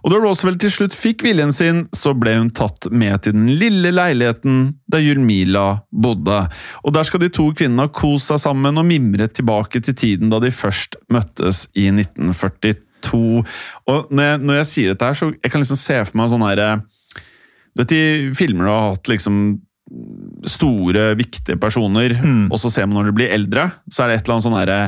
[0.05, 3.51] Og da Roosevelt til slutt fikk viljen sin, så ble hun tatt med til den
[3.59, 6.45] lille leiligheten der Ludmila bodde.
[6.87, 10.31] Og der skal de to kvinnene ha kost seg sammen og mimret tilbake til tiden
[10.31, 12.79] da de først møttes i 1942.
[13.07, 16.29] Og når jeg, når jeg sier dette her, så jeg kan liksom se for meg
[16.33, 16.71] sånn herre
[17.77, 18.03] Du vet i
[18.35, 19.61] filmer du har hatt liksom
[20.49, 22.49] store, viktige personer, Mm.
[22.53, 24.59] og så ser man når de blir eldre, så er det et eller annet sånn
[24.59, 24.81] herre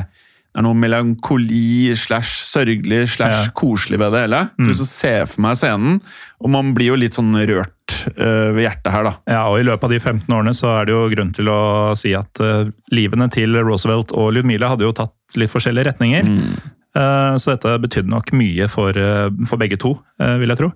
[0.51, 3.51] det er noe melankoli slash sørgelig slash Ja.
[3.55, 4.49] koselig ved det hele.
[4.59, 4.67] Mm.
[4.67, 6.01] Du ser for meg scenen,
[6.43, 7.71] og man blir jo litt sånn rørt
[8.19, 9.13] uh, ved hjertet her, da.
[9.31, 11.95] Ja, og I løpet av de 15 årene så er det jo grunn til å
[11.95, 16.27] si at uh, livene til Roosevelt og Ludmila hadde jo tatt litt forskjellige retninger.
[16.27, 20.71] Eh, så dette betydde nok mye for, eh, for begge to, eh, vil jeg tro.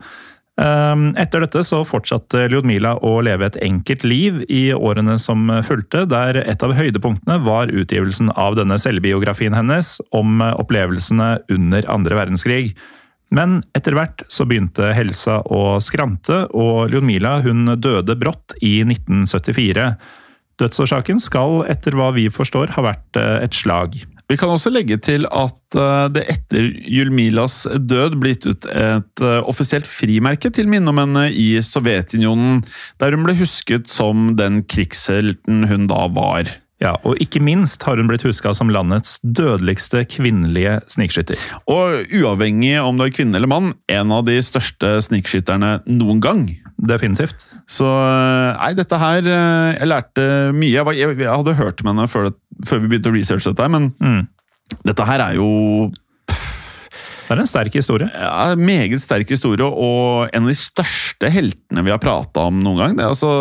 [0.55, 6.05] Eh, Etter dette så fortsatte Ljudmila å leve et enkelt liv i årene som fulgte,
[6.07, 12.15] der et av høydepunktene var utgivelsen av denne selvbiografien hennes om eh, opplevelsene under andre
[12.15, 12.75] verdenskrig.
[13.35, 19.95] Men etter hvert så begynte helsa å skrante, og Ljudmila hun døde brått i 1974.
[20.61, 23.97] Dødsårsaken skal, etter hva vi forstår, ha vært eh, et slag.
[24.25, 29.21] Vi kan også legge til at eh, det etter Julmilas død ble gitt ut et
[29.23, 32.63] eh, offisielt frimerke til minne om henne i Sovjetunionen,
[33.01, 36.49] der hun ble husket som den krigshelten hun da var.
[36.83, 41.39] Ja, Og ikke minst har hun blitt huska som landets dødeligste kvinnelige snikskytter.
[41.71, 46.49] Og uavhengig om du er kvinne eller mann, en av de største snikskytterne noen gang.
[46.77, 47.45] Definitivt.
[47.71, 50.71] Så eh, nei, dette her eh, Jeg lærte mye.
[50.73, 52.35] Jeg, var, jeg, jeg hadde hørt med henne før, det,
[52.67, 54.25] før vi begynte å researche dette, men Mm.
[54.83, 55.47] dette her er jo
[57.25, 58.05] Det er en sterk historie.
[58.13, 62.77] ja, meget sterk historie, og en av de største heltene vi har prata om noen
[62.83, 62.95] gang.
[62.97, 63.31] Det er altså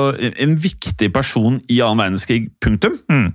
[0.40, 2.96] en viktig person i annen verdenskrig, punktum.
[3.12, 3.34] Mm.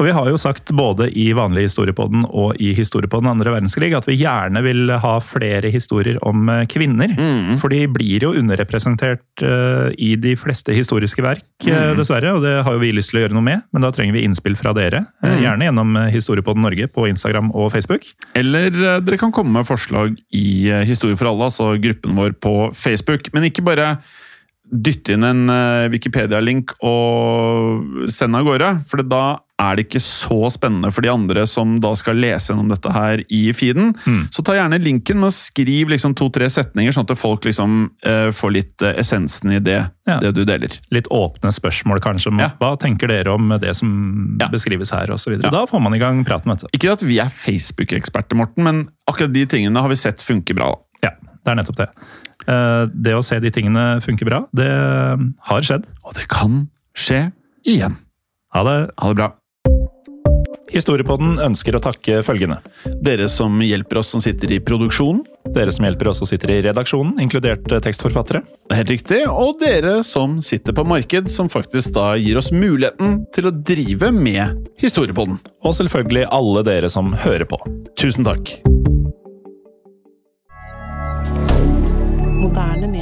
[0.00, 4.08] Og Vi har jo sagt både i vanlig historiepodden og i historiepodden andre verdenskrig at
[4.08, 7.12] vi gjerne vil ha flere historier om kvinner.
[7.12, 7.58] kvinner.
[7.60, 12.32] For de blir jo underrepresentert uh, i de fleste historiske verk, eh, dessverre.
[12.36, 14.24] Og det har jo vi lyst til å gjøre noe med, men da trenger vi
[14.26, 15.04] innspill fra dere.
[15.24, 18.08] eh, Gjerne gjennom eh, Historiepodden Norge på Instagram og Facebook.
[18.38, 22.36] Eller uh, dere kan komme med forslag i eh, Historie for alle, altså gruppen vår
[22.40, 23.30] på Facebook.
[23.36, 23.98] Men ikke bare
[24.70, 29.22] dytte inn en eh, Wikipedia-link og sende av gårde, for da
[29.60, 33.20] er det ikke så spennende for de andre som da skal lese gjennom dette her
[33.28, 33.90] i feeden.
[34.08, 34.22] Mm.
[34.32, 37.74] Så ta gjerne linken og skriv liksom to-tre setninger, sånn at folk liksom
[38.08, 40.16] eh, får litt eh, essensen i det, Ja.
[40.22, 40.72] det du deler.
[40.96, 42.32] Litt åpne spørsmål, kanskje.
[42.32, 42.48] om Ja.
[42.58, 44.48] Hva tenker dere om det som Ja.
[44.48, 45.50] beskrives her, og så Ja.
[45.50, 46.66] Da får man i gang praten, vet du.
[46.78, 50.70] Ikke at vi er Facebook-eksperter, Morten, men akkurat de tingene har vi sett funker bra.
[51.02, 51.10] da.
[51.10, 51.10] Ja,
[51.44, 51.88] det er nettopp det.
[52.50, 54.70] Eh, Det å se de tingene funker bra, det
[55.50, 55.86] har skjedd.
[56.04, 56.64] Og det kan
[56.96, 57.28] skje
[57.64, 57.96] igjen.
[58.54, 58.78] Ha det.
[58.98, 59.34] Ha det bra.
[60.70, 62.60] Historiepodden ønsker å takke følgende.
[63.02, 65.24] Dere som hjelper oss som sitter i produksjonen.
[65.50, 68.44] Dere som hjelper oss som sitter i redaksjonen, inkludert eh, tekstforfattere.
[68.70, 69.20] Det er helt riktig.
[69.26, 74.12] Og dere som sitter på marked, som faktisk da gir oss muligheten til å drive
[74.14, 75.40] med Historiepodden.
[75.66, 77.58] Og selvfølgelig alle dere som hører på.
[77.98, 78.60] Tusen takk.